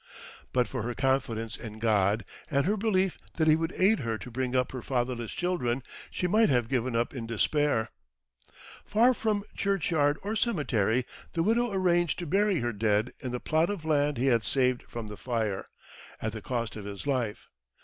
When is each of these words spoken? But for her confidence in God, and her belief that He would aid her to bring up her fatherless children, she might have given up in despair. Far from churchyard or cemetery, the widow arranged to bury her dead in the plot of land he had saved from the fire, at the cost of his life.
But 0.51 0.67
for 0.67 0.81
her 0.81 0.95
confidence 0.95 1.55
in 1.57 1.77
God, 1.77 2.25
and 2.49 2.65
her 2.65 2.75
belief 2.75 3.19
that 3.35 3.47
He 3.47 3.55
would 3.55 3.71
aid 3.73 3.99
her 3.99 4.17
to 4.17 4.31
bring 4.31 4.55
up 4.55 4.71
her 4.71 4.81
fatherless 4.81 5.31
children, 5.31 5.83
she 6.09 6.25
might 6.25 6.49
have 6.49 6.69
given 6.69 6.95
up 6.95 7.13
in 7.13 7.27
despair. 7.27 7.89
Far 8.83 9.13
from 9.13 9.43
churchyard 9.55 10.17
or 10.23 10.35
cemetery, 10.35 11.05
the 11.33 11.43
widow 11.43 11.71
arranged 11.71 12.17
to 12.17 12.25
bury 12.25 12.61
her 12.61 12.73
dead 12.73 13.11
in 13.19 13.31
the 13.31 13.39
plot 13.39 13.69
of 13.69 13.85
land 13.85 14.17
he 14.17 14.25
had 14.25 14.43
saved 14.43 14.81
from 14.87 15.07
the 15.07 15.17
fire, 15.17 15.67
at 16.19 16.31
the 16.31 16.41
cost 16.41 16.75
of 16.75 16.85
his 16.85 17.05
life. 17.05 17.47